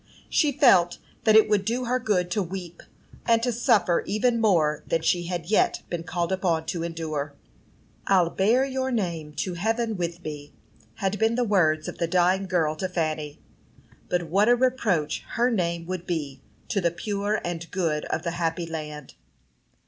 [0.31, 2.81] She felt that it would do her good to weep,
[3.23, 7.35] and to suffer even more than she had yet been called upon to endure.
[8.07, 10.53] "I'll bear your name to heaven with me,"
[10.95, 13.37] had been the words of the dying girl to Fanny;
[14.09, 18.31] but what a reproach her name would be to the pure and good of the
[18.31, 19.13] happy land!